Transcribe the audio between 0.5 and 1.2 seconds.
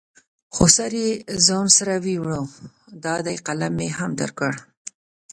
خو سر یې